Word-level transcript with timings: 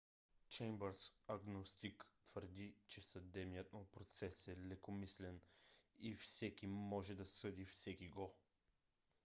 чеймбърс 0.49 1.13
агностик 1.27 2.05
твърди 2.25 2.75
че 2.87 3.01
съдебният 3.01 3.73
му 3.73 3.87
процес 3.91 4.47
е 4.47 4.57
лекомислен 4.57 5.39
и 5.99 6.15
всеки 6.15 6.67
може 6.67 7.15
да 7.15 7.25
съди 7.25 7.65
всекиго 7.65 8.33